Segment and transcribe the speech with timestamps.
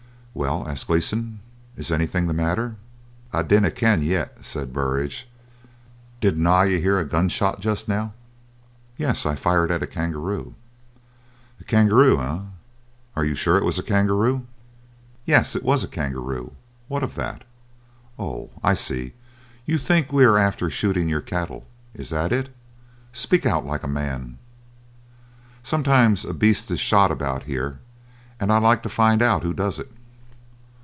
[0.33, 1.41] "Well," asked Gleeson,
[1.75, 2.77] "is anything the matter?"
[3.33, 5.27] "I dinna ken yet," said Burridge.
[6.21, 8.13] "Did na ye hear a gunshot just now?"
[8.95, 10.53] "Yes, I fired at a kangaroo."
[11.59, 12.39] "A kangaroo, eh?
[13.17, 14.45] Are you sure it was a kangaroo?"
[15.25, 16.53] "Yes, it was a kangaroo.
[16.87, 17.43] What of that?
[18.17, 19.11] Oh, I see,
[19.65, 21.67] you think we are after shooting your cattle.
[21.93, 22.55] Is that it?
[23.11, 24.37] Speak out like a man."
[25.61, 27.79] "Sometimes a beast is shot about here,
[28.39, 29.91] and I'd like to find out who does it."